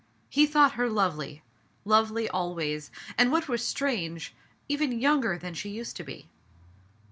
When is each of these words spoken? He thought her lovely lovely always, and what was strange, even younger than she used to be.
He 0.31 0.47
thought 0.47 0.71
her 0.71 0.89
lovely 0.89 1.43
lovely 1.85 2.27
always, 2.27 2.89
and 3.19 3.31
what 3.31 3.47
was 3.47 3.63
strange, 3.63 4.33
even 4.67 4.99
younger 4.99 5.37
than 5.37 5.53
she 5.53 5.69
used 5.69 5.95
to 5.97 6.03
be. 6.03 6.27